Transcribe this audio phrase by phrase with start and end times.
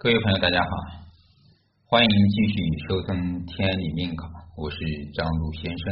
[0.00, 0.70] 各位朋友，大家好，
[1.90, 2.54] 欢迎继续
[2.86, 3.18] 收听
[3.50, 4.22] 《天理命考》，
[4.54, 4.78] 我是
[5.10, 5.82] 张璐先生。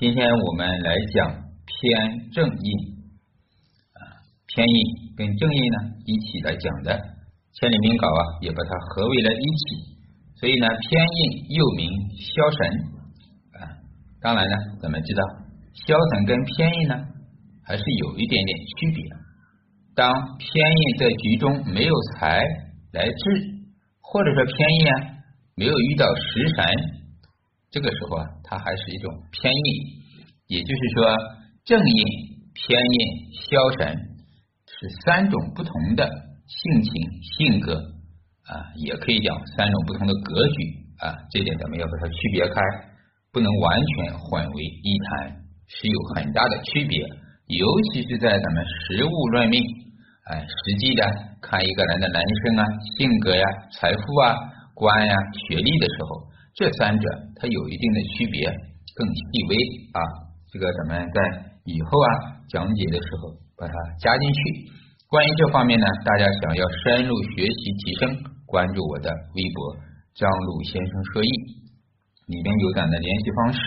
[0.00, 1.28] 今天我们来讲
[1.68, 1.92] 偏
[2.32, 2.68] 正印
[4.00, 4.00] 啊，
[4.48, 4.76] 偏印
[5.12, 6.96] 跟正印呢一起来讲的，
[7.60, 10.00] 《天理命稿》啊也把它合为了一起，
[10.40, 11.20] 所以呢，偏印
[11.52, 12.58] 又名消神
[13.60, 13.76] 啊。
[14.24, 15.20] 当然呢，咱们知道
[15.84, 16.96] 消神跟偏印呢
[17.60, 19.04] 还是有一点点区别。
[19.92, 20.08] 当
[20.40, 22.40] 偏印在局中没有财。
[22.96, 23.14] 来治，
[24.00, 24.94] 或者说偏印啊，
[25.54, 26.64] 没有遇到食神，
[27.70, 29.68] 这个时候啊，它还是一种偏印，
[30.46, 31.16] 也就是说
[31.66, 32.04] 正印、
[32.54, 32.98] 偏印、
[33.50, 33.94] 消神
[34.66, 36.08] 是三种不同的
[36.46, 36.92] 性情
[37.36, 37.74] 性格
[38.48, 40.54] 啊，也可以讲三种不同的格局
[41.00, 42.60] 啊，这点咱们要把它区别开，
[43.30, 45.36] 不能完全混为一谈，
[45.68, 46.98] 是有很大的区别，
[47.46, 49.60] 尤其是在咱们实物论命。
[50.26, 51.02] 哎，实际的
[51.40, 52.62] 看一个人的人生啊、
[52.98, 54.34] 性格呀、财富啊、
[54.74, 55.14] 官呀、
[55.46, 58.42] 学历的时候，这三者它有一定的区别，
[58.96, 59.54] 更细微
[59.94, 60.00] 啊。
[60.50, 61.20] 这个咱们在
[61.62, 62.08] 以后啊
[62.48, 64.40] 讲解的时候把它加进去。
[65.06, 69.76] 关于这方面呢，大家想要深入学习提升，关注我的微博
[70.16, 71.30] 张璐先生说艺，
[72.26, 73.60] 里面有咱的联系方式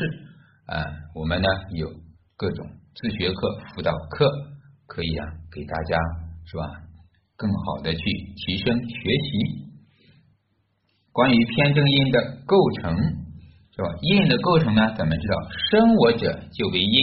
[0.65, 0.83] 啊。
[1.15, 1.87] 我们呢有
[2.35, 4.27] 各种自学课、辅导课，
[4.87, 5.97] 可以啊给大家。
[6.49, 6.63] 是吧？
[7.37, 8.01] 更好的去
[8.35, 9.69] 提升学习。
[11.11, 12.95] 关于偏正音的构成，
[13.75, 13.87] 是吧？
[14.01, 14.95] 印的构成呢？
[14.97, 15.35] 咱们知道，
[15.69, 16.99] 生我者就为阴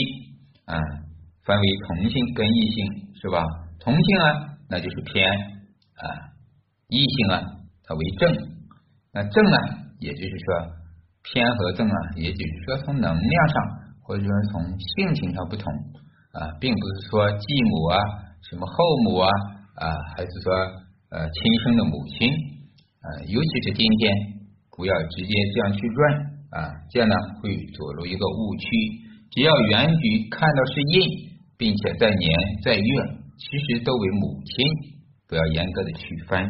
[0.64, 0.76] 啊，
[1.44, 3.44] 分为同性跟异性，是吧？
[3.78, 6.34] 同性啊，那就是偏啊；
[6.88, 7.42] 异性啊，
[7.84, 8.36] 它为正。
[9.12, 9.56] 那正呢，
[10.00, 10.72] 也就是说
[11.22, 13.62] 偏和正啊，也就是说从能量上
[14.02, 15.72] 或者说从性情上不同
[16.32, 17.98] 啊，并不是说继母啊。
[18.48, 19.28] 什么后母啊
[19.74, 20.54] 啊，还是说
[21.10, 23.06] 呃亲生的母亲啊？
[23.26, 24.14] 尤其是今天，
[24.70, 25.98] 不要直接这样去论
[26.54, 28.66] 啊，这样呢会走入一个误区。
[29.32, 31.02] 只要原局看到是印，
[31.58, 32.30] 并且在年
[32.62, 32.88] 在月，
[33.36, 34.54] 其实都为母亲，
[35.26, 36.46] 不要严格的区分。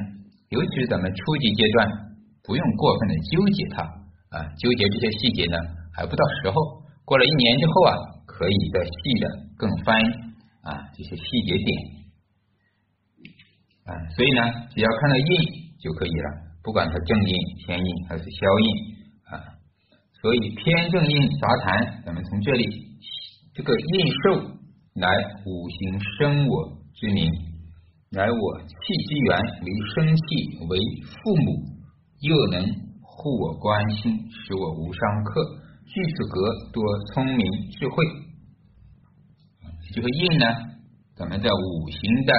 [0.50, 1.88] 尤其是咱们初级阶段，
[2.44, 3.82] 不用过分的纠结它
[4.36, 5.56] 啊，纠结这些细节呢
[5.96, 6.54] 还不到时候。
[7.06, 7.92] 过了一年之后啊，
[8.26, 9.96] 可以再细的更翻。
[10.66, 11.69] 啊，这些细节点
[13.87, 15.25] 啊，所以呢，只要看到印
[15.78, 16.28] 就可以了，
[16.65, 18.66] 不管它正印、偏印还是消印
[19.31, 19.54] 啊。
[20.21, 22.65] 所以偏正印杂谈，咱们从这里
[23.54, 24.50] 这个印寿
[24.94, 25.06] 乃
[25.44, 27.31] 五行生我之名，
[28.10, 28.75] 乃我气
[29.09, 30.22] 之源为生气
[30.66, 30.78] 为
[31.22, 31.62] 父母，
[32.22, 32.66] 又能
[33.03, 35.62] 护我关心，使我无伤克。
[35.87, 36.41] 具此格
[36.72, 36.83] 多
[37.15, 38.25] 聪明智慧。
[39.96, 40.44] 这个印呢，
[41.16, 42.32] 咱们在五行的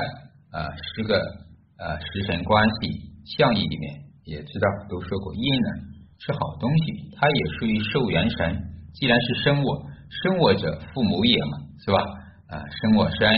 [0.54, 1.18] 啊十个
[1.82, 5.70] 啊食神关系象意里面也知道，都说过印呢
[6.20, 8.62] 是好东西，它也属于寿元神。
[8.94, 9.74] 既然是生我，
[10.22, 11.98] 生我者父母也嘛，是吧？
[12.46, 13.34] 啊，生我身，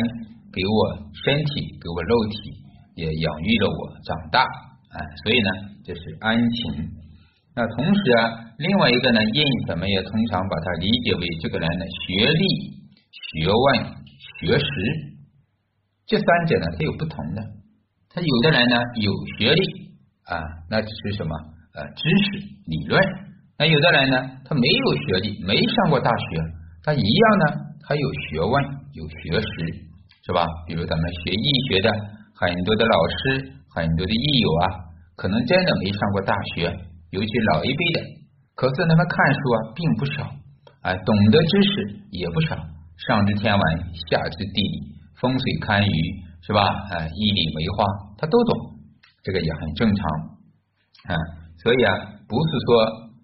[0.51, 2.59] 给我身体，给我肉体，
[2.95, 5.49] 也养育了我长大啊，所以呢，
[5.85, 6.91] 这是安情。
[7.55, 12.43] 那同时啊，另外一个呢，印咱们也通常把它理解为这个人的学历、
[13.31, 14.08] 学问。
[14.39, 14.65] 学识，
[16.07, 17.43] 这三者呢，它有不同的。
[18.09, 19.61] 他有的人呢有学历
[20.23, 20.39] 啊，
[20.69, 21.35] 那只是什么？
[21.75, 22.99] 呃知识理论；
[23.57, 26.41] 那有的人呢，他没有学历，没上过大学，
[26.83, 27.45] 他一样呢，
[27.83, 28.53] 他有学问
[28.93, 29.47] 有学识，
[30.25, 30.47] 是吧？
[30.65, 31.91] 比如咱们学易学的
[32.33, 34.65] 很多的老师，很多的医友啊，
[35.15, 36.71] 可能真的没上过大学，
[37.11, 37.99] 尤其老一辈的，
[38.55, 40.23] 可是他们看书啊并不少。
[40.81, 42.55] 啊，懂得知识也不少。
[43.07, 43.63] 上知天文，
[44.11, 44.75] 下知地理，
[45.15, 45.95] 风水堪舆
[46.43, 46.59] 是吧？
[46.67, 47.85] 啊，医理梅花，
[48.19, 48.75] 他都懂，
[49.23, 50.03] 这个也很正常
[51.07, 51.15] 啊。
[51.63, 51.91] 所以啊，
[52.27, 52.67] 不是说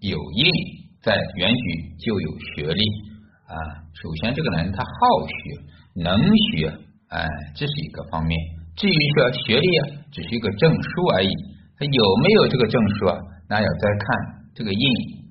[0.00, 0.48] 有印
[1.04, 1.64] 在原局
[2.00, 2.82] 就有学历
[3.44, 3.52] 啊。
[3.92, 4.90] 首先，这个人他好
[5.28, 5.34] 学，
[6.00, 6.16] 能
[6.56, 6.72] 学，
[7.12, 8.32] 哎，这是一个方面。
[8.76, 11.28] 至于说学历啊，只是一个证书而已，
[11.76, 13.18] 他有没有这个证书啊？
[13.48, 14.06] 那要再看
[14.54, 14.80] 这个印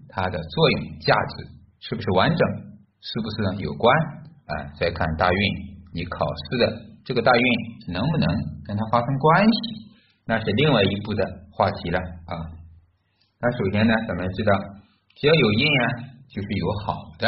[0.08, 1.50] 它的作用价值
[1.82, 2.48] 是不是完整，
[3.02, 3.90] 是不是有关。
[4.46, 5.40] 啊，再看大运，
[5.94, 6.64] 你考试的
[7.04, 8.28] 这个大运能不能
[8.64, 9.90] 跟它发生关系，
[10.26, 11.98] 那是另外一步的话题了
[12.30, 12.34] 啊。
[13.42, 14.54] 那首先呢，咱们知道，
[15.18, 15.86] 只要有印啊，
[16.30, 17.26] 就是有好的，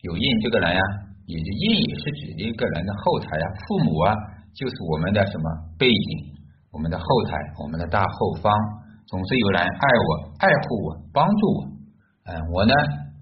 [0.00, 0.80] 有印这个人呀，
[1.26, 4.14] 也就印也是指一个人的后台啊，父母啊，
[4.54, 5.44] 就是我们的什么
[5.78, 6.32] 背景，
[6.72, 8.52] 我们的后台，我们的大后方，
[9.06, 11.60] 总是有人爱我、爱护我、帮助我。
[12.24, 12.72] 嗯，我呢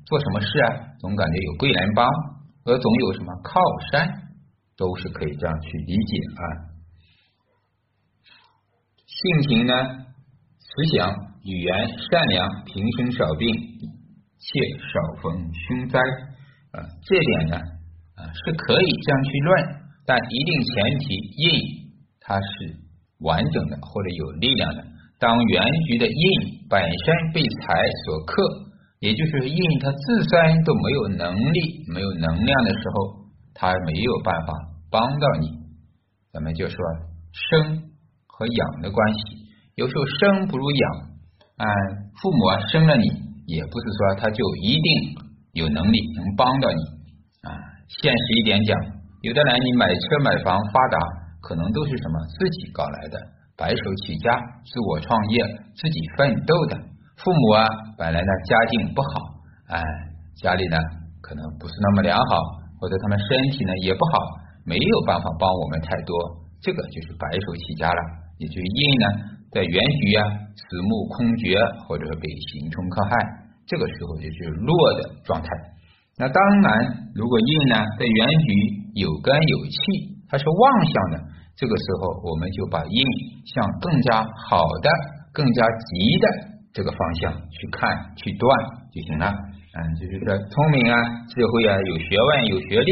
[0.06, 2.06] 做什么事啊，总感觉有贵人帮。
[2.66, 3.60] 而总有什么靠
[3.92, 4.08] 山，
[4.76, 6.42] 都是可以这样去理解啊。
[9.06, 9.72] 性情呢，
[10.58, 11.14] 慈祥，
[11.44, 13.48] 语言善良，平生少病，
[14.38, 15.98] 且少逢凶灾。
[16.72, 19.64] 啊，这点呢，啊是可以这样去论，
[20.04, 21.46] 但一定前提印
[22.20, 22.76] 它是
[23.20, 24.84] 完整的或者有力量的。
[25.18, 27.72] 当原局的印本身被财
[28.04, 28.42] 所克，
[29.00, 34.52] 也就是印他自身都没有能力、没有能量的时候，他没有办法
[34.90, 35.48] 帮到你。
[36.32, 36.76] 咱们就说
[37.32, 37.82] 生
[38.26, 39.20] 和养的关系，
[39.74, 40.90] 有时候生不如养。
[41.56, 41.66] 哎，
[42.20, 43.04] 父母啊生了你，
[43.46, 44.88] 也不是说他就一定
[45.52, 46.82] 有能力能帮到你。
[47.48, 47.52] 啊，
[47.88, 48.78] 现实一点讲，
[49.22, 50.98] 有的人你买车买房发达，
[51.40, 53.18] 可能都是什么自己搞来的。
[53.56, 55.44] 白手起家、自我创业、
[55.74, 56.76] 自己奋斗的
[57.16, 57.64] 父母啊，
[57.96, 59.08] 本来呢家境不好，
[59.68, 59.80] 哎，
[60.36, 60.76] 家里呢
[61.22, 62.36] 可能不是那么良好，
[62.78, 64.12] 或者他们身体呢也不好，
[64.64, 66.12] 没有办法帮我们太多，
[66.60, 68.00] 这个就是白手起家了。
[68.38, 69.06] 也就是印呢
[69.50, 71.56] 在原局啊，死木空绝，
[71.88, 73.10] 或者被刑冲克害，
[73.64, 75.48] 这个时候就是弱的状态。
[76.18, 78.46] 那当然，如果印呢在原局
[78.92, 79.76] 有根有气，
[80.28, 81.32] 它是旺相的。
[81.56, 83.00] 这个时候，我们就把印
[83.46, 84.90] 向更加好的、
[85.32, 87.88] 更加吉的这个方向去看、
[88.20, 88.44] 去断
[88.92, 89.32] 就行了。
[89.32, 90.96] 嗯，就是说聪明啊、
[91.32, 92.90] 智慧啊、有学问、有学历，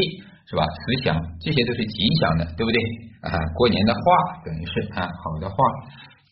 [0.49, 0.65] 是吧？
[0.65, 2.77] 慈祥这些都是吉祥的，对不对？
[3.21, 4.01] 啊，过年的话
[4.43, 5.55] 等于是啊，好的话，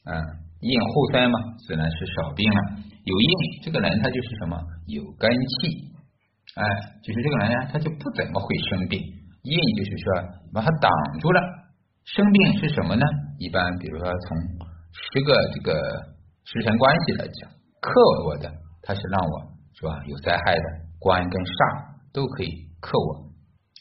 [0.10, 0.14] 嗯，
[0.62, 2.60] 印护身嘛，自然是少病了。
[3.06, 3.30] 有印，
[3.62, 4.58] 这个人他就是什么？
[4.88, 5.94] 有根气，
[6.58, 6.66] 哎，
[7.04, 9.00] 就是这个人呀，他就不怎么会生病。
[9.44, 10.06] 印就是说
[10.54, 10.90] 把他挡
[11.22, 11.42] 住了。
[12.06, 13.06] 生病是什么呢？
[13.40, 14.38] 一般比如说从
[14.92, 15.74] 十个这个
[16.46, 17.50] 时辰关系来讲，
[17.80, 17.92] 克
[18.26, 18.52] 我的，
[18.82, 19.36] 它是让我
[19.74, 20.66] 是吧有灾害的
[21.00, 21.60] 官跟煞
[22.12, 23.32] 都可以克我。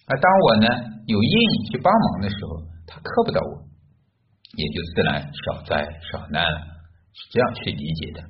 [0.06, 0.66] 而当我呢
[1.06, 1.34] 有印
[1.70, 3.66] 去帮忙的时候，它克不到我，
[4.54, 6.58] 也就自然少灾少难了。
[7.12, 8.20] 是这样去理解的。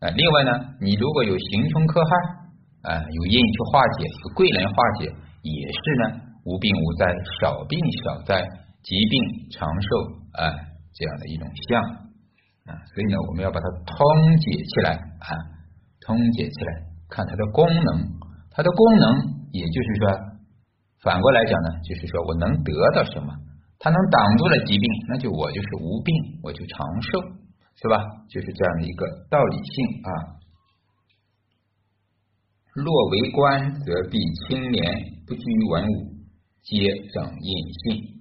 [0.00, 0.50] 啊，另外呢，
[0.80, 5.06] 你如果有刑冲克害啊，有印去化解，有贵人化解，
[5.42, 7.06] 也是呢无病无灾，
[7.40, 8.40] 少病少灾。
[8.82, 9.88] 疾病长寿
[10.38, 10.46] 啊，
[10.94, 11.82] 这样的一种相
[12.66, 13.96] 啊，所以呢，我们要把它通
[14.38, 15.30] 解起来啊，
[16.00, 16.70] 通解起来，
[17.08, 17.88] 看它的功能，
[18.50, 19.14] 它的功能，
[19.52, 20.04] 也就是说，
[21.02, 23.32] 反过来讲呢，就是说我能得到什么，
[23.78, 27.22] 它能挡住了疾病，那就我就是无病，我就长寿，
[27.76, 28.02] 是吧？
[28.28, 30.10] 就是这样的一个道理性啊。
[32.74, 34.92] 若为官，则必清廉，
[35.26, 36.12] 不拘文武，
[36.62, 36.76] 皆
[37.14, 37.50] 整印
[37.84, 38.16] 信。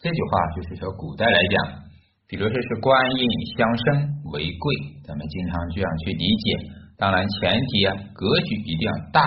[0.00, 1.83] 这句话就是说，古代来讲，
[2.26, 3.22] 比如说是官印
[3.56, 3.84] 相生
[4.32, 4.74] 为贵，
[5.06, 6.70] 咱们经常这样去理解。
[6.96, 9.20] 当然前提啊，格局一定要大，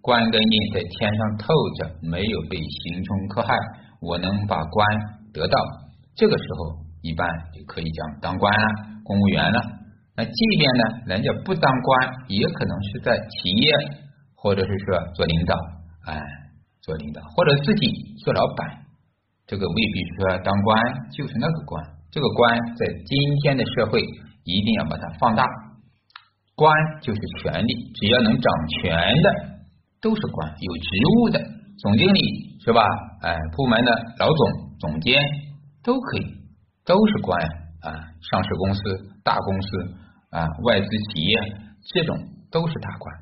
[0.00, 3.54] 官跟印在天上透着，没有被刑冲克害，
[4.00, 4.86] 我能把官
[5.32, 5.58] 得到，
[6.14, 8.66] 这个时候一般就可以讲当官了，
[9.04, 9.60] 公务员了。
[10.16, 13.72] 那即便呢，人家不当官，也可能是在企业，
[14.34, 15.54] 或者是说做领导，
[16.06, 16.20] 哎，
[16.80, 17.86] 做领导，或者自己
[18.24, 18.86] 做老板。
[19.46, 20.76] 这个未必说当官
[21.10, 24.00] 就是那个官，这个官在今天的社会
[24.44, 25.44] 一定要把它放大。
[26.54, 29.30] 官就是权力，只要能掌权的
[30.00, 31.40] 都是官，有职务的
[31.78, 32.20] 总经理
[32.64, 32.82] 是吧？
[33.22, 34.40] 哎，部门的老总、
[34.80, 35.22] 总监
[35.82, 36.26] 都可以，
[36.84, 37.40] 都是官
[37.82, 37.92] 啊。
[38.30, 38.80] 上市公司、
[39.22, 39.68] 大公司
[40.30, 41.38] 啊，外资企业
[41.92, 42.16] 这种
[42.50, 43.14] 都是大官，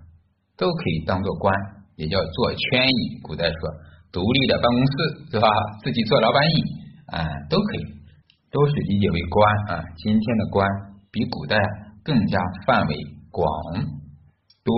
[0.57, 1.55] 都可以当做官，
[1.97, 3.21] 也叫做圈椅。
[3.23, 3.57] 古代说。
[4.13, 4.93] 独立的办公室
[5.33, 5.49] 是吧？
[5.83, 6.55] 自己做老板椅
[7.13, 7.85] 啊，都可以，
[8.57, 9.37] 都是理解为官
[9.69, 9.85] 啊。
[10.01, 10.67] 今天的官
[11.13, 11.61] 比古代
[12.03, 12.97] 更加范围
[13.31, 13.45] 广
[14.65, 14.73] 多。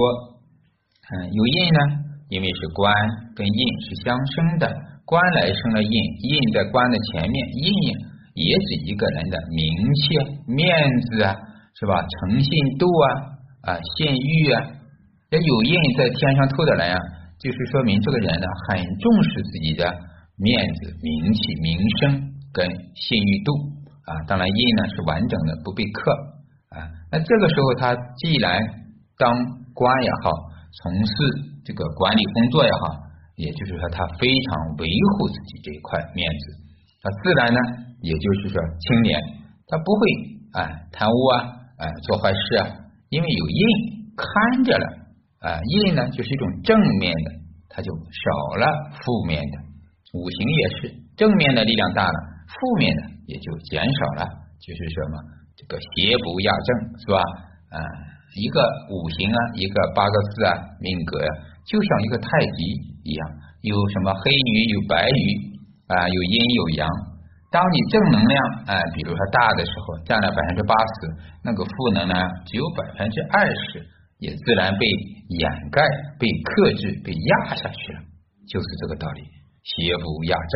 [1.14, 1.80] 嗯，有印呢，
[2.28, 2.92] 因为是官
[3.36, 4.66] 跟印是相生的，
[5.06, 7.70] 官来生了印，印在官的前面，印
[8.34, 10.18] 也指一个人的名气、
[10.50, 10.66] 面
[11.06, 11.38] 子啊，
[11.78, 12.02] 是吧？
[12.02, 13.06] 诚信度啊
[13.62, 14.66] 啊，信誉啊，
[15.30, 16.98] 那有印在天上透的人啊。
[17.38, 19.86] 就是说明这个人呢很重视自己的
[20.36, 23.52] 面子、名气、名声跟信誉度
[24.04, 24.10] 啊。
[24.26, 26.10] 当然印呢是完整的，不被克
[26.70, 26.88] 啊。
[27.10, 28.60] 那这个时候他既然
[29.16, 29.32] 当
[29.74, 30.30] 官也好，
[30.82, 31.12] 从事
[31.64, 33.00] 这个管理工作也好，
[33.36, 36.44] 也就是说他非常维护自己这一块面子，
[37.02, 37.60] 他自然呢
[38.00, 39.20] 也就是说清廉，
[39.66, 40.00] 他不会
[40.52, 41.42] 啊贪污啊
[41.78, 42.66] 啊做坏事啊，
[43.10, 43.62] 因为有印
[44.16, 45.08] 看着了。
[45.38, 45.54] 啊，
[45.86, 47.30] 印呢就是一种正面的，
[47.68, 49.58] 它就少了负面的。
[50.12, 52.18] 五行也是正面的力量大了，
[52.58, 54.26] 负面的也就减少了。
[54.58, 55.14] 就是什么
[55.56, 57.22] 这个邪不压正，是吧？
[57.70, 57.78] 啊，
[58.34, 58.58] 一个
[58.90, 61.30] 五行啊，一个八个字啊，命格呀，
[61.64, 62.58] 就像一个太极
[63.04, 63.22] 一样，
[63.62, 65.24] 有什么黑鱼，有白鱼
[65.86, 66.88] 啊，有阴有阳。
[67.50, 73.80] 当你正能量啊，比如说大的时候占了百分之八十，那个负能量只有百分之二十，
[74.18, 74.84] 也自然被
[75.28, 75.80] 掩盖、
[76.18, 78.00] 被克制、被压下去了，
[78.50, 79.22] 就是这个道理，
[79.62, 80.54] 邪不压正。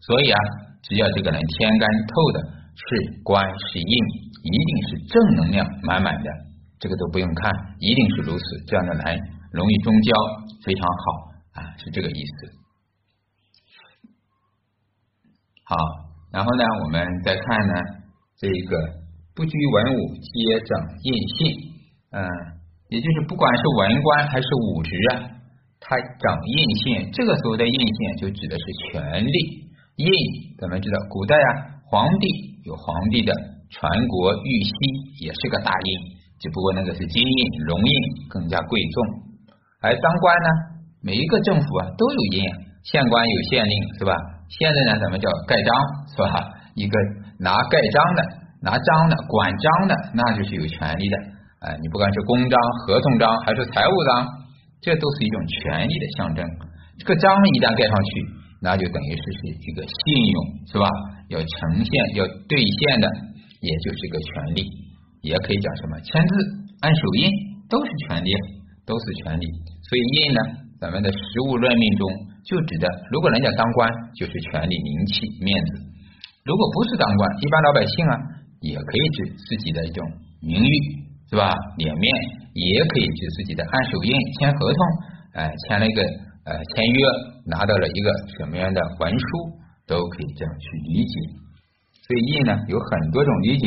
[0.00, 0.38] 所以啊，
[0.82, 2.38] 只要这个人天干透的
[2.74, 3.96] 是官是印，
[4.42, 6.30] 一定是正能量满满的，
[6.80, 8.44] 这个都不用看，一定是如此。
[8.66, 9.20] 这样的人
[9.52, 10.12] 容易中交，
[10.64, 11.04] 非常好
[11.52, 12.52] 啊，是这个意思。
[15.64, 15.76] 好，
[16.32, 17.74] 然后呢，我们再看呢，
[18.38, 18.76] 这个
[19.34, 21.72] 不拘文武皆掌印信，
[22.10, 22.26] 嗯，
[22.88, 25.30] 也就是不管是文官还是武职啊，
[25.78, 29.71] 他掌印信，这个时候的印信就指的是权力。
[29.96, 30.08] 印，
[30.58, 31.48] 咱们知道，古代啊，
[31.84, 32.26] 皇帝
[32.64, 33.32] 有皇帝的
[33.68, 34.72] 传国玉玺，
[35.20, 35.90] 也是个大印，
[36.40, 37.94] 只不过那个是金印、龙印，
[38.30, 38.96] 更加贵重。
[39.82, 40.48] 而当官呢，
[41.02, 42.40] 每一个政府啊都有印，
[42.84, 44.16] 县官有县令，是吧？
[44.48, 45.70] 现在呢，咱们叫盖章，
[46.08, 46.40] 是吧？
[46.74, 46.98] 一个
[47.38, 48.22] 拿盖章的、
[48.62, 51.16] 拿章的、管章的，那就是有权利的。
[51.60, 54.26] 哎，你不管是公章、合同章还是财务章，
[54.80, 56.44] 这都是一种权利的象征。
[56.98, 58.41] 这个章一旦盖上去。
[58.62, 59.98] 那就等于是是一个信
[60.30, 60.36] 用
[60.70, 60.86] 是吧？
[61.34, 63.06] 要呈现要兑现的，
[63.58, 64.62] 也就是个权利，
[65.22, 66.32] 也可以讲什么签字、
[66.78, 67.26] 按手印
[67.68, 68.30] 都是权利，
[68.86, 69.44] 都是权利。
[69.82, 70.40] 所以印呢，
[70.78, 72.06] 咱们的实物任命中
[72.46, 75.82] 就指的，如果人家当官就是权利、名气、面子；
[76.44, 78.14] 如果不是当官，一般老百姓啊，
[78.60, 80.06] 也可以指自己的一种
[80.40, 80.72] 名誉
[81.28, 81.50] 是吧？
[81.78, 82.06] 脸面
[82.54, 84.78] 也可以指自己的按手印、签合同，
[85.34, 86.04] 哎，签了一个。
[86.44, 86.98] 呃，签约
[87.46, 89.26] 拿到了一个什么样的文书，
[89.86, 91.14] 都可以这样去理解。
[92.02, 93.66] 所以印呢有很多种理解。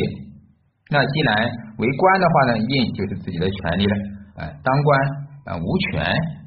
[0.90, 3.96] 那既然为官的话呢，印就是自己的权利了。
[4.36, 5.00] 啊，当官
[5.46, 6.04] 啊无权，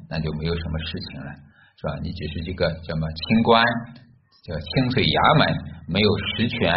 [0.08, 1.26] 那就没有什么事情了，
[1.76, 1.98] 是吧？
[2.00, 3.64] 你只是这个什么清官，
[4.46, 5.42] 叫清水衙门，
[5.88, 6.72] 没有实权，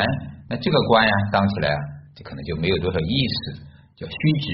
[0.49, 1.79] 那这个官呀当起来啊，
[2.15, 3.61] 这可能就没有多少意思，
[3.95, 4.49] 叫虚职，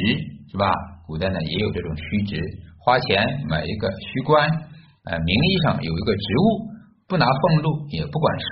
[0.51, 0.69] 是吧？
[1.07, 2.35] 古代呢也有这种虚职，
[2.83, 4.51] 花钱买一个虚官。
[5.05, 6.45] 呃，名义上有一个职务，
[7.07, 8.45] 不拿俸禄，也不管事，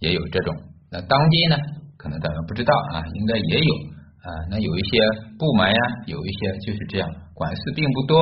[0.00, 0.54] 也有这种。
[0.90, 1.56] 那当今呢，
[1.96, 3.74] 可能咱们不知道啊，应该也有
[4.22, 4.28] 啊。
[4.50, 4.98] 那有一些
[5.38, 8.18] 部门呀，有一些就是这样，管事并不多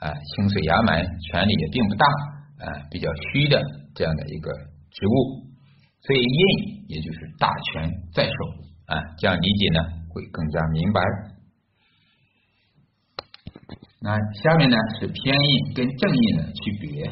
[0.00, 2.04] 啊，清水衙门，权力也并不大
[2.66, 3.62] 啊，比较虚的
[3.94, 4.50] 这样的一个
[4.90, 5.46] 职务。
[6.02, 8.36] 所以印也就是大权在手
[8.86, 9.80] 啊，这样理解呢
[10.10, 11.00] 会更加明白。
[14.04, 17.08] 那下面呢是偏印跟正印的区别。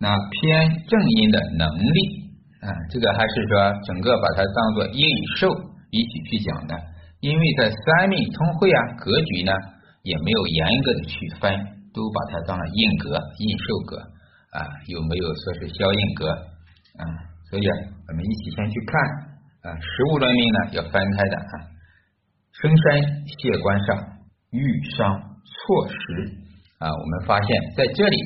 [0.00, 1.98] 那偏正印的能力
[2.60, 5.06] 啊，这个还是说整个把它当做印
[5.38, 5.46] 寿
[5.92, 6.74] 一起去讲的，
[7.20, 9.52] 因为在三命通会啊格局呢
[10.02, 11.54] 也没有严格的区分，
[11.94, 13.96] 都把它当了印格、印寿格
[14.50, 16.28] 啊，有没有说是消印格
[16.98, 17.06] 啊？
[17.48, 17.72] 所以啊，
[18.08, 21.54] 我们一起先去看啊，食物论命呢要分开的啊，
[22.50, 24.18] 生山谢官上
[24.50, 25.33] 遇伤。
[25.64, 25.96] 错时
[26.76, 28.16] 啊，我们发现在这里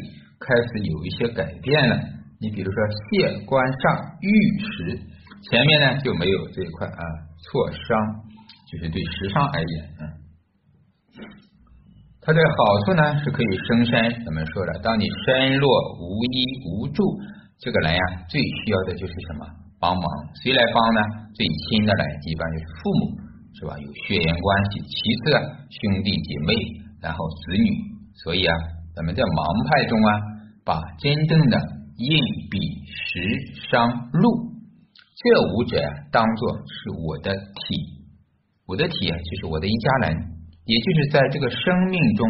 [0.43, 1.95] 开始有一些改变了。
[2.41, 4.99] 你比如说谢官上玉石，
[5.47, 7.03] 前面呢就没有这一块啊，
[7.43, 7.79] 挫伤
[8.67, 10.03] 就是对时伤而言，嗯，
[12.21, 14.25] 它的好处呢是可以生身。
[14.25, 14.79] 怎么说的？
[14.83, 15.69] 当你身弱
[15.99, 17.03] 无依无助，
[17.59, 19.47] 这个人呀最需要的就是什么？
[19.79, 20.05] 帮忙。
[20.43, 21.01] 谁来帮呢？
[21.35, 23.01] 最亲的人一般就是父母，
[23.55, 23.79] 是吧？
[23.79, 24.81] 有血缘关系。
[24.81, 26.55] 其次啊，兄弟姐妹。
[27.01, 28.55] 然后子女，所以啊，
[28.95, 29.39] 咱们在盲
[29.71, 30.11] 派中啊，
[30.65, 31.55] 把真正的
[31.95, 32.11] 印、
[32.51, 32.59] 比、
[32.91, 33.23] 时、
[33.71, 34.51] 商、禄
[35.15, 35.23] 这
[35.55, 38.03] 五者啊当做是我的体，
[38.67, 40.19] 我的体啊，就是我的一家人，
[40.67, 42.27] 也就是在这个生命中，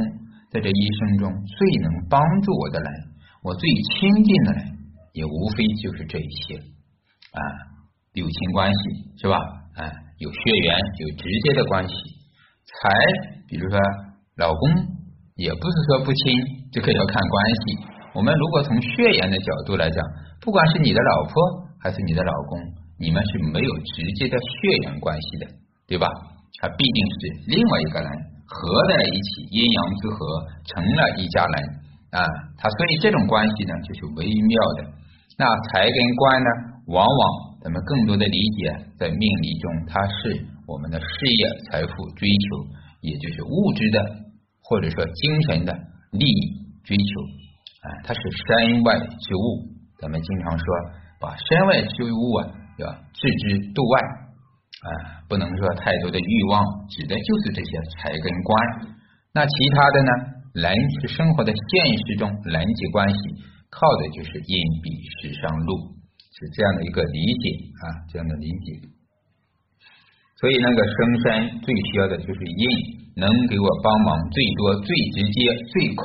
[0.53, 2.89] 在这一生中最能帮助我的人，
[3.43, 3.65] 我最
[3.97, 4.61] 亲近的人，
[5.15, 6.57] 也无非就是这一些
[7.33, 7.41] 啊，
[8.13, 8.81] 友情关系
[9.17, 9.37] 是吧？
[9.81, 11.95] 啊，有血缘，有直接的关系，
[12.69, 12.91] 财，
[13.49, 13.79] 比如说。
[14.39, 14.71] 老公
[15.35, 16.31] 也不是说不亲，
[16.71, 17.63] 这个要看关系。
[18.15, 19.99] 我们如果从血缘的角度来讲，
[20.41, 21.35] 不管是你的老婆
[21.83, 22.59] 还是你的老公，
[22.99, 25.47] 你们是没有直接的血缘关系的，
[25.89, 26.07] 对吧？
[26.63, 28.09] 他必定是另外一个人
[28.47, 31.55] 合在一起，阴阳之合成了一家人
[32.15, 32.23] 啊。
[32.57, 34.87] 他所以这种关系呢，就是微妙的。
[35.37, 36.51] 那财跟官呢，
[36.87, 37.23] 往往
[37.61, 42.67] 咱们更多的理解在命理中，它是我们的事业、财富追求，
[43.03, 44.28] 也就是物质的。
[44.69, 45.73] 或者说精神的
[46.13, 46.41] 利益
[46.85, 47.11] 追求
[47.81, 49.65] 啊，它是身外之物。
[49.99, 50.65] 咱们经常说，
[51.19, 52.47] 把身外之物啊
[52.79, 54.01] 要置之度外
[54.85, 58.95] 啊，不能说太多的欲望，指的就是这些财跟官。
[59.33, 60.13] 那其他的呢？
[60.55, 63.21] 人是生活的现实中人际关系，
[63.71, 65.97] 靠的就是印比时伤禄。
[66.33, 67.51] 是这样的一个理解
[67.83, 68.98] 啊，这样的理解。
[70.41, 72.65] 所以那个生山最需要的就是印，
[73.17, 76.05] 能给我帮忙最多、最直接、最快、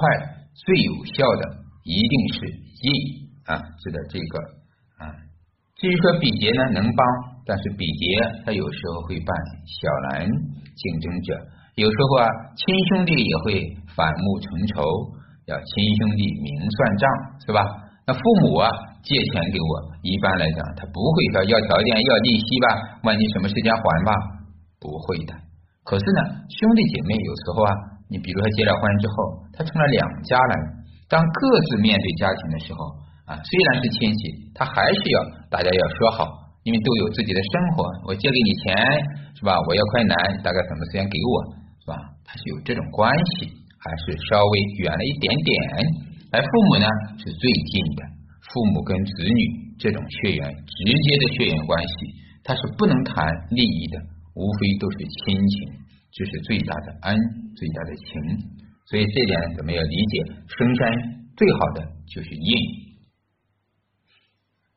[0.65, 1.41] 最有效的，
[1.83, 2.87] 一定是印
[3.45, 4.39] 啊，是的这个
[4.97, 5.13] 啊。
[5.77, 7.05] 至于说比劫呢，能帮，
[7.45, 8.05] 但是比劫
[8.43, 9.29] 他有时候会扮
[9.67, 11.37] 小蓝竞争者，
[11.75, 14.81] 有时候啊，亲兄弟也会反目成仇，
[15.45, 17.09] 要亲兄弟明算账，
[17.45, 17.61] 是吧？
[18.07, 18.67] 那父母啊
[19.03, 22.67] 借钱给我，一般来讲他不会说要条件要利息吧？
[23.03, 24.11] 问你什么时间还吧？
[24.79, 25.35] 不会的。
[25.83, 27.71] 可是呢，兄弟姐妹有时候啊，
[28.07, 29.15] 你比如说结了婚之后，
[29.51, 30.53] 他成了两家人，
[31.11, 32.79] 当各自面对家庭的时候
[33.27, 34.21] 啊，虽然是亲戚，
[34.55, 35.17] 他还是要
[35.51, 36.23] 大家要说好，
[36.63, 37.83] 因为都有自己的生活。
[38.07, 38.71] 我借给你钱
[39.35, 39.59] 是吧？
[39.67, 41.35] 我要快难，大概什么时间给我
[41.83, 41.99] 是吧？
[42.23, 43.51] 他是有这种关系，
[43.83, 45.51] 还是稍微远了一点点。
[46.31, 46.87] 而父母呢
[47.19, 48.01] 是最近的，
[48.53, 51.93] 父母跟子女这种血缘直接的血缘关系，
[52.43, 53.97] 他是不能谈利益的，
[54.35, 55.73] 无非都是亲情，
[56.13, 57.17] 这是最大的恩，
[57.57, 58.05] 最大的情。
[58.85, 60.23] 所以这点咱们要理解，
[60.55, 60.93] 生山
[61.35, 62.53] 最好的就是印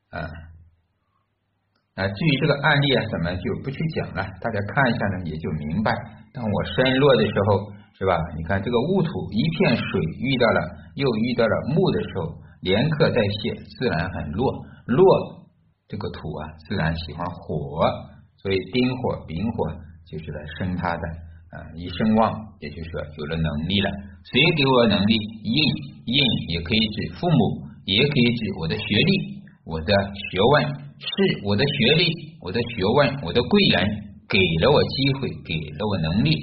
[0.08, 0.24] 啊。
[1.96, 5.92] 啊，至于这个案例啊，咱们就不去讲了，大家看一下呢，也就明白。
[6.32, 7.76] 当我身弱的时候。
[7.98, 8.12] 是吧？
[8.36, 9.86] 你看这个戊土一片水
[10.20, 10.60] 遇到了，
[10.96, 14.42] 又遇到了木的时候，连克带泄，自然很弱。
[14.86, 14.98] 弱
[15.86, 17.86] 这个土啊，自然喜欢火，
[18.42, 19.70] 所以丁火、丙火
[20.10, 21.02] 就是来生它的
[21.54, 21.62] 啊。
[21.76, 23.88] 一生旺，也就是说有了能力了。
[24.26, 25.14] 谁给我能力？
[25.14, 25.58] 印
[26.10, 26.18] 印
[26.48, 27.38] 也可以指父母，
[27.84, 29.10] 也可以指我的学历、
[29.64, 30.66] 我的学问，
[30.98, 32.10] 是我的学历、
[32.42, 33.86] 我的学问、我的贵人
[34.28, 36.34] 给了我机会，给了我能力。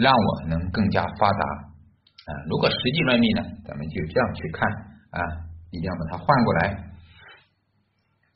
[0.00, 1.42] 让我能更加发达
[2.24, 2.30] 啊！
[2.48, 4.66] 如果实际论命呢，咱们就这样去看
[5.12, 5.20] 啊，
[5.70, 6.90] 一定要把它换过来。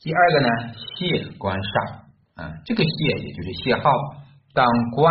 [0.00, 2.04] 第二个呢，泄官煞
[2.36, 3.90] 啊，这个泄也就是泄号，
[4.52, 5.10] 当官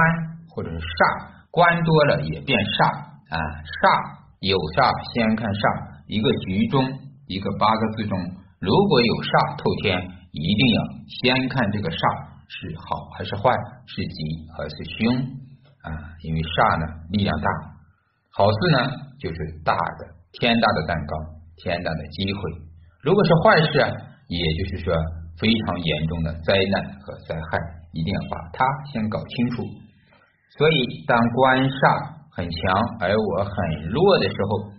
[0.49, 2.77] 或者是煞，官多了也变煞
[3.29, 3.81] 啊，煞
[4.39, 5.63] 有煞先看煞，
[6.07, 6.83] 一个局中
[7.27, 8.19] 一个八个字中，
[8.59, 9.97] 如果有煞透天，
[10.31, 12.01] 一定要先看这个煞
[12.47, 13.49] 是好还是坏，
[13.87, 15.15] 是吉还是凶。
[15.83, 15.89] 啊，
[16.21, 17.49] 因为煞呢力量大，
[18.31, 18.77] 好事呢
[19.19, 21.11] 就是大的天大的蛋糕，
[21.57, 22.39] 天大的机会。
[23.01, 23.89] 如果是坏事啊，
[24.27, 24.93] 也就是说
[25.37, 27.59] 非常严重的灾难和灾害，
[27.91, 29.63] 一定要把它先搞清楚。
[30.57, 31.79] 所以当官煞
[32.31, 32.59] 很强，
[32.99, 34.71] 而我很弱的时候，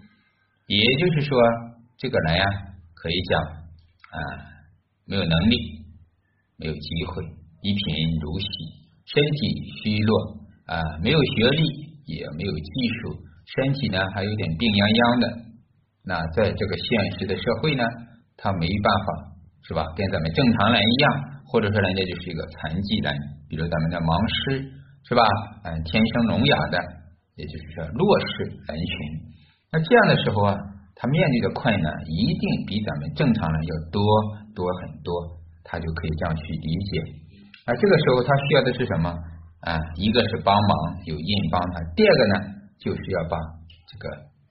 [0.67, 1.39] 也就是说
[1.99, 2.45] 这个人呀，
[2.95, 4.19] 可以讲啊
[5.07, 5.57] 没有能力，
[6.59, 7.23] 没有机会，
[7.63, 7.85] 一贫
[8.23, 8.47] 如洗，
[9.07, 9.39] 身体
[9.83, 10.45] 虚弱。
[10.65, 11.63] 啊，没有学历，
[12.07, 13.13] 也没有技术，
[13.45, 15.29] 身体呢还有点病殃殃的。
[16.07, 17.83] 那在这个现实的社会呢，
[18.37, 19.07] 他没办法，
[19.67, 19.85] 是吧？
[19.97, 23.09] 跟咱们正常人一样，或者说人家就是一个残疾人，
[23.49, 24.61] 比如咱们的盲师，
[25.09, 25.25] 是吧？
[25.65, 26.77] 嗯，天生聋哑的，
[27.37, 28.95] 也就是说弱势人群。
[29.73, 30.53] 那这样的时候啊，
[30.95, 34.05] 他面对的困难一定比咱们正常人要多
[34.55, 35.11] 多很多，
[35.65, 37.01] 他就可以这样去理解。
[37.65, 39.09] 而这个时候他需要的是什么？
[39.65, 40.71] 啊，一个是帮忙
[41.07, 42.35] 有印帮他，第二个呢，
[42.79, 43.39] 就是要把
[43.89, 44.05] 这个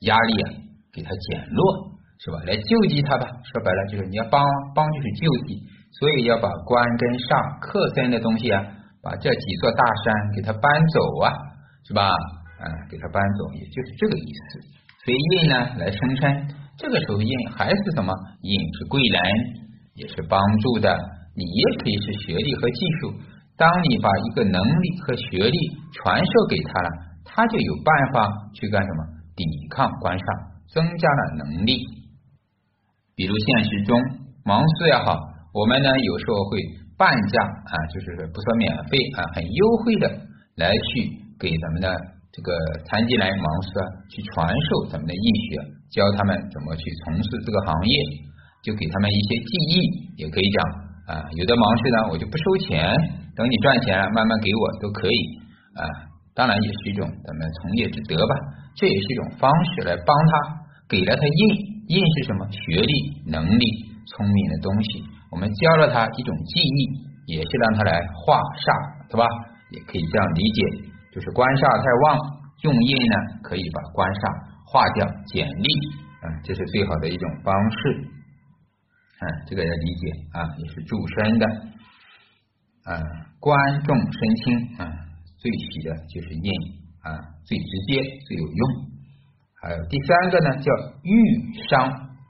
[0.09, 0.62] 压力啊
[0.93, 2.37] 给他减弱，是吧？
[2.45, 3.25] 来救济他吧。
[3.25, 5.59] 说白了就是你要帮帮就是救济，
[5.97, 8.61] 所以要把官跟煞克身的东西啊，
[9.01, 10.61] 把这几座大山给他搬
[10.93, 11.33] 走啊，
[11.83, 12.13] 是吧？
[12.61, 14.61] 嗯，给他搬走，也就是这个意思。
[15.03, 18.13] 所以印呢来生身，这个时候印还是什么？
[18.41, 19.19] 印是贵人，
[19.95, 20.95] 也是帮助的。
[21.35, 23.11] 你也可以是学历和技术。
[23.57, 25.57] 当你把一个能力和学历
[25.97, 26.89] 传授给他了，
[27.25, 29.01] 他就有办法去干什么？
[29.35, 30.25] 抵抗官煞，
[30.73, 31.77] 增加了能力。
[33.15, 33.93] 比如现实中，
[34.43, 35.13] 盲师也好，
[35.53, 36.57] 我们呢有时候会
[36.97, 37.37] 半价
[37.69, 40.09] 啊，就是不说免费啊，很优惠的
[40.57, 41.87] 来去给咱们的
[42.33, 42.49] 这个
[42.89, 43.69] 残疾人盲师
[44.09, 45.61] 去传授咱们的易学，
[45.93, 47.93] 教他们怎么去从事这个行业，
[48.65, 50.57] 就给他们一些记忆，也可以讲
[51.13, 52.81] 啊，有的盲师呢，我就不收钱。
[53.37, 55.17] 等你赚钱了，慢慢给我都可以
[55.77, 55.81] 啊，
[56.33, 58.33] 当然也是一种咱们从业之德吧，
[58.73, 60.33] 这也是一种方式来帮他，
[60.89, 61.41] 给了他印，
[61.87, 62.47] 印是什么？
[62.51, 62.93] 学历、
[63.25, 63.65] 能力、
[64.05, 66.79] 聪明的东西，我们教了他一种技艺，
[67.27, 69.25] 也是让他来化煞，对吧？
[69.71, 70.59] 也可以这样理解，
[71.11, 72.19] 就是官煞太旺，
[72.61, 74.21] 用印呢可以把官煞
[74.69, 75.67] 化掉，减力
[76.21, 77.77] 啊，这是最好的一种方式，
[79.17, 81.45] 嗯，这个要理解啊，也是助身的。
[82.83, 82.99] 啊，
[83.39, 84.91] 官重身轻啊，
[85.39, 86.51] 最喜的就是印
[87.01, 88.92] 啊，最直接最有用。
[89.63, 90.69] 还有第三个呢，叫
[91.03, 91.15] 御
[91.69, 91.87] 商，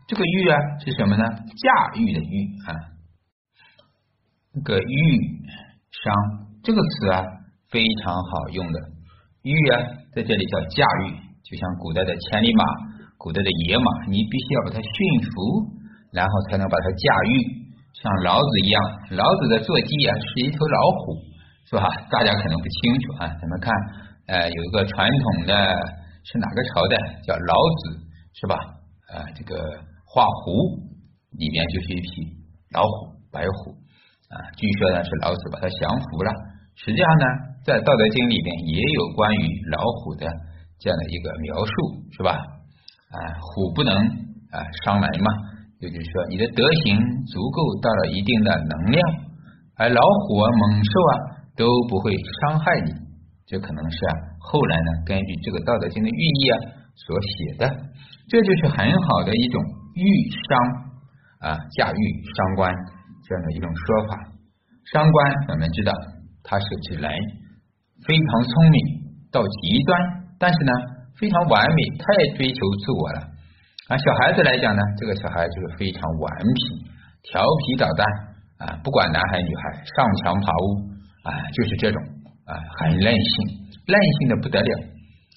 [0.07, 1.25] 这个御啊是什么呢？
[1.25, 2.77] 驾驭的御啊。
[4.53, 5.17] 那个御
[5.89, 6.13] 商
[6.61, 7.25] 这个词啊，
[7.71, 8.79] 非常好用的。
[9.41, 9.81] 御啊，
[10.13, 12.63] 在这里叫驾驭，就像古代的千里马、
[13.17, 14.91] 古代的野马，你必须要把它驯
[15.25, 15.73] 服，
[16.11, 17.63] 然后才能把它驾驭。
[17.93, 18.83] 像老子一样，
[19.17, 21.17] 老子的坐骑啊是一头老虎，
[21.65, 21.89] 是吧？
[22.11, 23.25] 大家可能不清楚啊。
[23.25, 23.73] 咱们看，
[24.27, 25.75] 呃，有一个传统的
[26.23, 27.99] 是哪个朝代叫老子，
[28.33, 28.55] 是吧？
[29.13, 29.55] 啊，这个
[30.05, 30.79] 画虎
[31.37, 32.33] 里面就是一匹
[32.71, 33.71] 老虎，白虎
[34.31, 34.39] 啊。
[34.55, 36.31] 据说呢是老子把它降服了。
[36.75, 37.25] 实际上呢，
[37.63, 40.25] 在《道德经》里面也有关于老虎的
[40.79, 41.71] 这样的一个描述，
[42.17, 42.33] 是吧？
[43.13, 43.93] 啊，虎不能
[44.49, 45.29] 啊伤人嘛。
[45.83, 46.95] 也就是说，你的德行
[47.27, 49.03] 足够到了一定的能量，
[49.75, 51.13] 而老虎啊、猛兽啊
[51.57, 52.91] 都不会伤害你。
[53.45, 56.55] 这可能是啊，后来呢，根据这个《道德经》的寓意啊
[56.99, 57.63] 所写的，
[58.27, 59.55] 这就是很好的一种
[59.95, 60.03] 御
[60.35, 60.51] 商
[61.47, 61.47] 啊，
[61.79, 62.67] 驾驭商官
[63.23, 64.19] 这样的一种说法。
[64.91, 65.15] 商官
[65.47, 65.95] 我们知道，
[66.43, 67.07] 他是指人
[68.05, 68.77] 非常聪明
[69.31, 69.95] 到极端，
[70.37, 70.71] 但是呢，
[71.15, 72.03] 非常完美，太
[72.35, 73.19] 追求自我了。
[73.87, 76.59] 啊，小孩子来讲呢，这个小孩就是非常顽皮、
[77.31, 78.05] 调皮捣蛋
[78.59, 80.67] 啊，不管男孩女孩，上墙爬屋
[81.23, 81.97] 啊，就是这种
[82.45, 83.33] 啊，很任性，
[83.85, 84.71] 任性的不得了。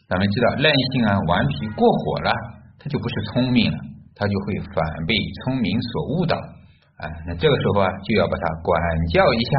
[0.09, 2.31] 咱们知道，任性啊、顽皮过火了，
[2.79, 3.79] 他就不是聪明了，
[4.15, 5.15] 他就会反被
[5.45, 7.05] 聪明所误导啊。
[7.27, 8.81] 那这个时候啊，就要把他管
[9.13, 9.51] 教一下，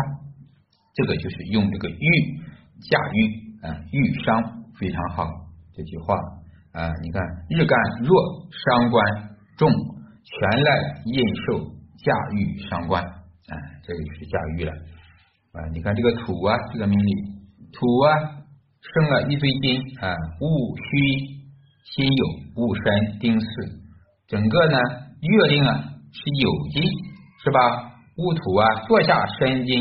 [0.95, 2.39] 这个就是用这个御
[2.89, 4.43] 驾驭啊，御商
[4.79, 5.29] 非常好
[5.73, 6.15] 这句话。
[6.73, 8.13] 啊，你看日干弱，
[8.51, 9.03] 伤官
[9.57, 13.03] 重，全赖印绶驾驭伤官。
[13.03, 14.71] 啊，这个就是驾驭了。
[15.53, 17.13] 啊，你看这个土啊，这个命理，
[17.73, 18.07] 土啊
[18.81, 20.45] 生了一堆金啊，戊
[20.77, 20.87] 戌
[21.83, 22.21] 辛酉
[22.55, 23.45] 戊申丁巳，
[24.27, 24.77] 整个呢
[25.21, 25.71] 月令啊
[26.11, 26.83] 是酉金，
[27.43, 27.59] 是吧？
[28.17, 29.79] 戊土啊坐下申金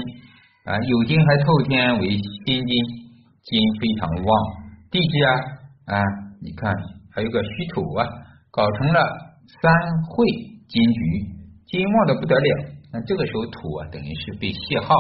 [0.65, 2.09] 啊，酉金还透天为
[2.45, 2.73] 辛金，
[3.43, 4.31] 金非常旺。
[4.91, 5.31] 地支啊
[5.97, 6.03] 啊。
[6.43, 6.71] 你看，
[7.15, 8.07] 还有个戌土啊，
[8.53, 9.01] 搞成了
[9.63, 9.73] 三
[10.05, 10.27] 会
[10.69, 11.01] 金局，
[11.67, 12.77] 金旺的不得了。
[12.93, 14.95] 那这个时候土啊，等于是被泄耗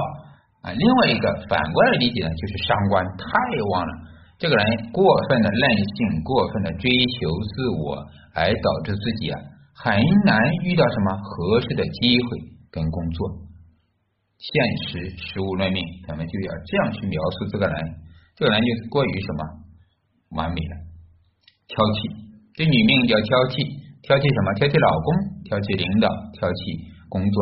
[0.66, 0.74] 啊。
[0.74, 3.24] 另外一个反过来理解呢，就是伤官太
[3.70, 3.92] 旺了，
[4.36, 8.02] 这个人过分的任性，过分的追求自我，
[8.34, 9.38] 而导致自己啊
[9.78, 9.94] 很
[10.26, 12.26] 难遇到什么合适的机会
[12.72, 13.46] 跟工作。
[14.36, 14.52] 现
[14.84, 17.76] 实实物论命，咱们就要这样去描述这个人，
[18.36, 19.40] 这个人就是过于什么
[20.36, 20.74] 完美了。
[21.68, 22.12] 挑剔，
[22.52, 23.64] 这女命叫挑剔，
[24.04, 24.52] 挑剔什么？
[24.60, 25.08] 挑剔老公，
[25.48, 26.60] 挑剔领导，挑剔
[27.08, 27.36] 工作，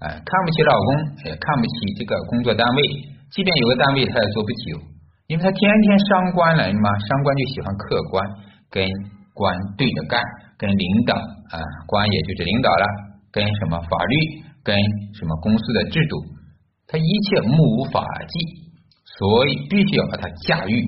[0.00, 0.88] 哎，看不起老公，
[1.24, 2.80] 也看不起这个工作单位。
[3.30, 4.80] 即便有个单位，他也做不久，
[5.28, 8.24] 因为他天天伤官人嘛，伤官就喜欢客观，
[8.70, 8.88] 跟
[9.34, 10.20] 官对着干，
[10.58, 11.14] 跟领导
[11.52, 12.86] 啊，官也就是领导了，
[13.30, 14.14] 跟什么法律，
[14.64, 14.74] 跟
[15.14, 16.16] 什么公司的制度，
[16.88, 18.34] 他一切目无法纪，
[19.18, 20.84] 所以必须要把他驾驭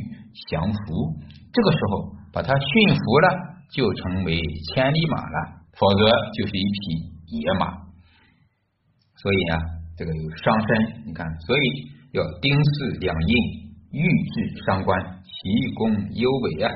[0.51, 1.15] 降服。
[1.53, 2.21] 这个时候。
[2.35, 3.29] 把他驯服了，
[3.75, 4.41] 就成为
[4.73, 5.39] 千里马了，
[5.79, 7.77] 否则就是一匹野马。
[9.23, 9.55] 所以啊，
[9.97, 11.63] 这个有伤身，你看，所以
[12.11, 13.35] 要丁巳两印，
[13.93, 16.67] 欲制伤官，其功优伟啊，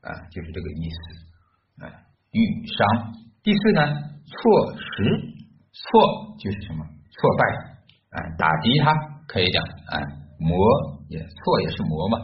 [0.00, 1.92] 啊，就是这个意思啊，
[2.32, 3.12] 欲伤。
[3.42, 5.04] 第四呢，错时，
[5.72, 6.84] 错就是什么？
[7.12, 7.42] 挫败
[8.16, 8.94] 啊，打击他，
[9.28, 10.00] 可以讲啊，
[10.38, 10.56] 磨
[11.10, 12.18] 也错也是磨嘛。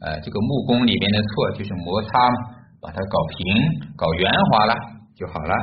[0.00, 2.36] 呃，这个木工里面的错就是摩擦嘛，
[2.80, 4.74] 把它搞平、搞圆滑了
[5.14, 5.54] 就好了。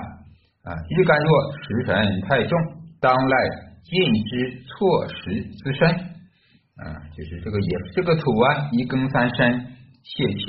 [0.66, 2.60] 啊，日干弱，食神太重，
[3.06, 3.38] 当赖
[3.86, 5.86] 印之错时之身。
[5.94, 6.84] 啊，
[7.16, 9.62] 就是这个也这个土啊，一更三生，
[10.02, 10.42] 泄气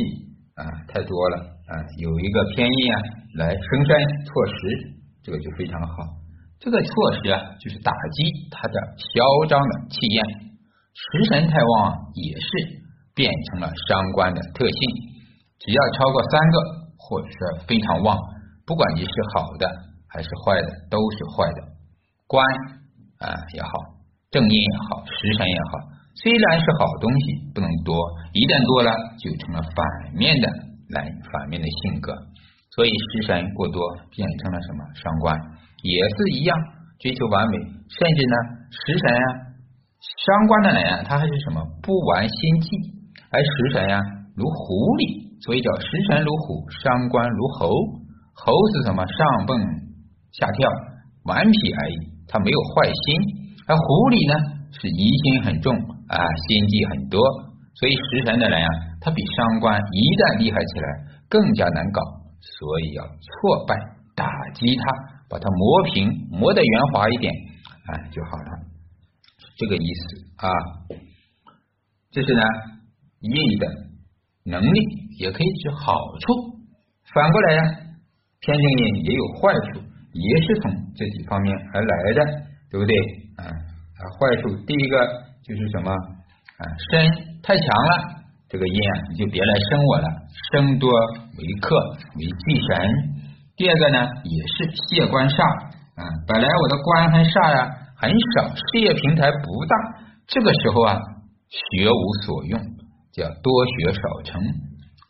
[0.56, 1.36] 啊太多了
[1.68, 2.96] 啊，有一个偏印啊
[3.34, 4.54] 来生身错时，
[5.22, 5.96] 这个就非常好。
[6.58, 10.24] 这个错时啊，就是打击他的嚣张的气焰。
[10.96, 12.86] 食神太旺也是。
[13.16, 14.78] 变成了伤官的特性，
[15.58, 16.56] 只要超过三个，
[16.98, 18.14] 或者是非常旺，
[18.66, 19.66] 不管你是好的
[20.06, 21.60] 还是坏的，都是坏的。
[22.26, 22.44] 官
[23.18, 23.70] 啊也好，
[24.30, 25.78] 正印也好，食神也好，
[26.14, 27.94] 虽然是好东西，不能多，
[28.32, 29.78] 一旦多了，就成了反
[30.14, 30.46] 面的
[30.90, 32.12] 来反面的性格。
[32.74, 35.32] 所以食神过多，变成了什么伤官，
[35.80, 36.52] 也是一样，
[36.98, 37.56] 追求完美，
[37.88, 38.36] 甚至呢，
[38.68, 39.26] 食神啊，
[40.26, 42.68] 伤官的人啊，他还是什么不玩心计。
[43.30, 43.98] 而食神呀，
[44.36, 47.70] 如狐狸，所以叫食神如虎，伤官如猴。
[48.36, 49.00] 猴是什么？
[49.06, 49.56] 上蹦
[50.32, 50.68] 下跳，
[51.24, 51.96] 顽皮而已，
[52.28, 53.46] 他没有坏心。
[53.66, 54.34] 而狐狸呢，
[54.70, 55.74] 是疑心很重
[56.08, 57.20] 啊，心计很多。
[57.74, 58.68] 所以食神的人啊，
[59.00, 60.86] 他比伤官一旦厉害起来，
[61.28, 62.00] 更加难搞。
[62.38, 63.74] 所以要挫败
[64.14, 64.82] 打击他，
[65.28, 67.32] 把他磨平，磨得圆滑一点，
[67.90, 68.50] 哎就好了。
[69.58, 70.48] 这个意思啊。
[72.12, 72.42] 这是呢
[73.20, 73.66] 印的
[74.44, 74.80] 能力，
[75.18, 76.56] 也可以指好处。
[77.12, 77.62] 反过来呀，
[78.40, 79.80] 偏正印也有坏处，
[80.16, 82.20] 也是从这几方面而来的，
[82.70, 82.96] 对不对？
[83.36, 84.96] 啊啊，坏处第一个
[85.44, 86.62] 就是什么啊？
[86.90, 87.06] 身
[87.42, 90.08] 太强了，这个印啊，你就别来生我了，
[90.52, 91.76] 生多为克
[92.16, 93.16] 为忌神。
[93.56, 95.40] 第二个呢，也是谢官煞
[95.96, 99.76] 啊，本来我的官和煞呀很少，事业平台不大，
[100.26, 100.96] 这个时候啊，
[101.48, 102.60] 学无所用，
[103.12, 103.48] 叫多
[103.80, 104.42] 学少成，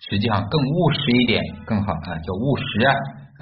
[0.08, 2.94] 实际上更务实一点更好啊，叫务实啊，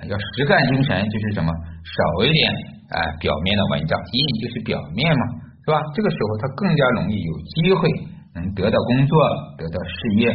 [0.08, 2.52] 要实干精神，就是什么少一点
[2.90, 5.22] 啊，表面的文章，印就是表面嘛，
[5.64, 5.80] 是吧？
[5.94, 7.88] 这个时候他更加容易有机会
[8.34, 9.16] 能得到工作，
[9.58, 10.32] 得到事业。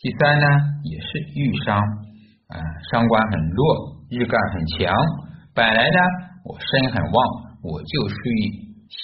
[0.00, 0.46] 第三呢，
[0.84, 1.78] 也是遇伤。
[2.48, 2.56] 啊，
[2.90, 4.88] 伤官很弱，日干很强。
[5.54, 5.98] 本来呢，
[6.44, 7.18] 我身很旺，
[7.62, 8.40] 我就属于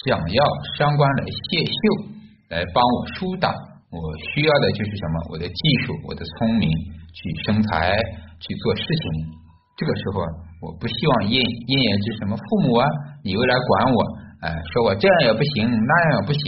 [0.03, 0.43] 想要
[0.77, 2.09] 伤官来泄秀，
[2.49, 3.53] 来帮我疏导。
[3.91, 4.01] 我
[4.33, 5.27] 需要的就是什么？
[5.29, 6.67] 我的技术，我的聪明，
[7.13, 7.95] 去生财，
[8.39, 9.44] 去做事情。
[9.75, 10.27] 这个时候啊，
[10.61, 12.87] 我不希望印印也是什么父母啊，
[13.23, 13.99] 你又来管我，
[14.41, 16.41] 哎，说我这样也不行，那样也不行。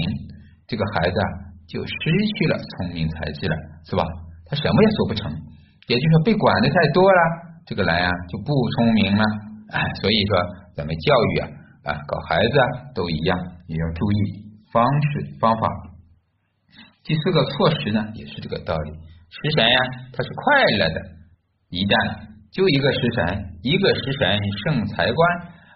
[0.68, 1.28] 这个孩子啊，
[1.68, 1.92] 就失
[2.40, 4.04] 去了聪明才智了，是吧？
[4.46, 5.32] 他什么也做不成。
[5.88, 7.20] 也就是说，被管的太多了，
[7.66, 9.24] 这个人啊就不聪明了。
[9.72, 10.40] 哎，所以说
[10.76, 11.48] 咱们教育啊
[11.84, 13.38] 啊，搞孩子啊都一样，
[13.68, 14.20] 也要注意
[14.72, 15.68] 方式方法。
[17.04, 18.92] 第四个措施呢，也是这个道理。
[19.30, 19.80] 食神呀，
[20.14, 21.02] 它是快乐的，
[21.70, 21.94] 一旦
[22.58, 23.22] 就一个食神，
[23.62, 25.20] 一个食神胜财官。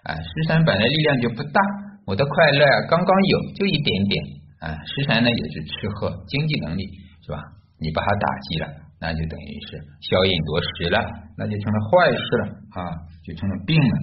[0.02, 1.60] 啊，食神本来力量就不大，
[2.04, 4.24] 我的快乐刚刚有，就一点点。
[4.58, 6.82] 啊，食神呢也是吃喝经济能力，
[7.24, 7.38] 是吧？
[7.78, 8.66] 你把它打击了。
[8.98, 9.78] 那就等于是
[10.10, 10.98] 消印夺食了，
[11.38, 12.90] 那就成了坏事了啊，
[13.22, 13.94] 就成了病了。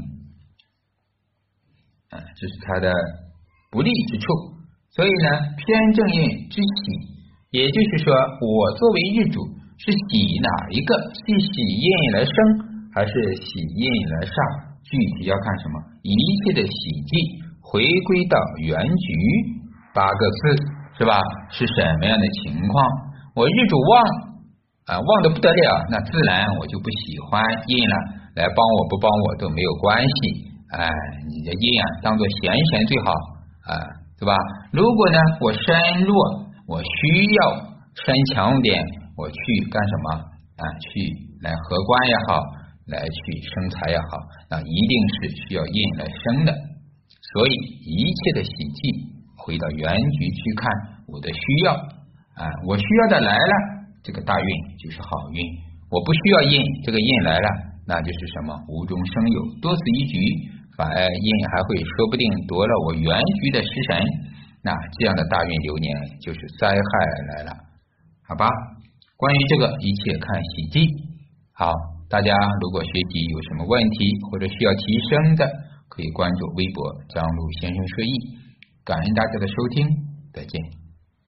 [2.11, 2.93] 啊，这是它的
[3.71, 4.25] 不利之处。
[4.91, 6.95] 所以呢，偏正印之喜，
[7.51, 9.43] 也就是说，我作为日主
[9.79, 10.91] 是喜哪一个？
[11.23, 12.35] 是喜印来生，
[12.93, 14.35] 还是喜印来上？
[14.83, 15.79] 具体要看什么？
[16.03, 16.13] 一
[16.43, 16.71] 切的喜
[17.07, 17.11] 忌
[17.61, 19.13] 回归到原局
[19.93, 20.63] 八个字
[20.97, 21.21] 是吧？
[21.49, 22.85] 是什么样的情况？
[23.35, 24.29] 我日主旺。
[24.89, 27.95] 啊，旺的不得了，那自然我就不喜欢印了，
[28.35, 30.49] 来帮我不帮我都没有关系。
[30.73, 30.89] 哎，
[31.29, 33.11] 你的印啊，当做闲神最好
[33.69, 33.77] 啊，
[34.19, 34.33] 对吧？
[34.73, 36.15] 如果呢，我身弱，
[36.65, 37.69] 我需要
[38.03, 38.83] 身强点，
[39.19, 39.35] 我去
[39.67, 40.05] 干什么
[40.63, 40.63] 啊？
[40.79, 40.87] 去
[41.43, 42.39] 来合官也好，
[42.87, 43.19] 来去
[43.51, 44.15] 生财也好，
[44.49, 46.55] 那一定是需要印来生的。
[47.35, 47.51] 所以
[47.83, 48.79] 一切的喜忌，
[49.35, 50.71] 回到原局去看
[51.11, 51.75] 我的需要
[52.39, 53.53] 啊，我需要的来了。
[54.01, 54.47] 这个大运
[54.79, 55.43] 就是好运，
[55.91, 57.49] 我不需要印，这个印来了，
[57.85, 60.15] 那就是什么无中生有，多此一举，
[60.77, 63.99] 反而印还会说不定夺了我原局的食神，
[64.63, 66.73] 那这样的大运流年就是灾害
[67.35, 67.51] 来了，
[68.23, 68.47] 好吧？
[69.19, 70.79] 关于这个一切看喜忌。
[71.51, 71.73] 好，
[72.07, 75.45] 大家如果学习有什么问题或者需要提升的，
[75.89, 78.11] 可以关注微博张璐先生说艺，
[78.85, 79.85] 感恩大家的收听，
[80.31, 80.78] 再见。